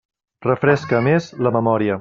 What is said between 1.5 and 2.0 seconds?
memòria.